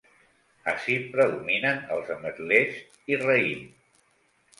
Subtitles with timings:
[0.71, 2.81] Ací predominen els ametlers
[3.13, 3.61] i raïm.